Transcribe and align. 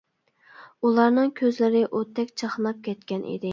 ئۇلارنىڭ 0.87 1.29
كۆزلىرى 1.41 1.85
ئوتتەك 1.89 2.35
چاقناپ 2.43 2.83
كەتكەن 2.91 3.25
ئىدى. 3.35 3.49